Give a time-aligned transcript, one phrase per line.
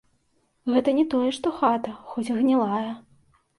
[0.75, 2.85] Гэта ні тое што хата, хоць гнілая.